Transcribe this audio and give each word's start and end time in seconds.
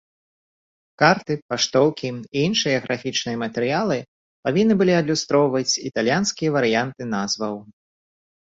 Карты, 1.01 1.33
паштоўкі 1.49 2.09
і 2.13 2.37
іншыя 2.47 2.77
графічныя 2.87 3.37
матэрыялы 3.43 3.97
павінны 4.49 4.73
былі 4.81 4.93
адлюстроўваць 5.01 5.65
італьянскія 5.91 6.49
варыянты 6.57 7.03
назваў. 7.15 7.55